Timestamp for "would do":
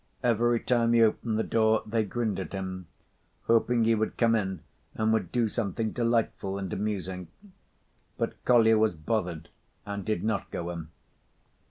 5.13-5.47